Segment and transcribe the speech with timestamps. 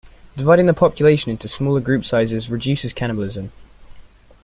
[0.35, 3.51] Dividing the population into smaller group sizes reduces cannibalism.